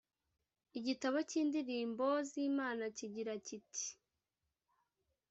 [0.79, 3.87] igitabo cy’indirimbo z mana kigira kiti